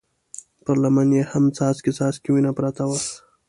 [0.63, 2.97] پر لمن يې هم څاڅکی څاڅکی وينه پرته وه.